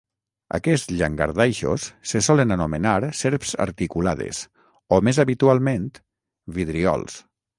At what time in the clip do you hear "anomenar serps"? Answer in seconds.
2.55-3.53